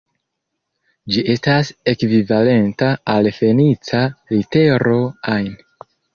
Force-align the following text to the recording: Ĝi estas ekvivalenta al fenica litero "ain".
Ĝi 1.15 1.23
estas 1.33 1.69
ekvivalenta 1.93 2.89
al 3.15 3.31
fenica 3.37 4.01
litero 4.35 4.99
"ain". 5.37 5.55